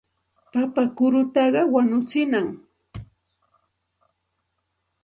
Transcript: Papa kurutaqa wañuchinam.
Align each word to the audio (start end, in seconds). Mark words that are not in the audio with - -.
Papa 0.53 0.83
kurutaqa 0.95 1.61
wañuchinam. 1.73 2.47